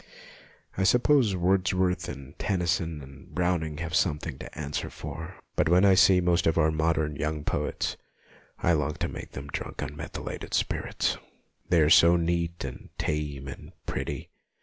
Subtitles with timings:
[0.79, 5.69] I sup pose Wordsworth and Tennyson and Brown ing have something to answer for, but
[5.69, 7.97] when I see most of our modern young poets
[8.63, 11.17] I long to make them drunk on methylated spirits.
[11.69, 14.31] They are so neat and tame and pretty.